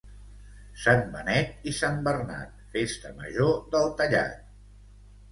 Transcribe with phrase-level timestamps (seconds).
[0.83, 4.41] Sant Benet i Sant Bernat, festa major del Tallat.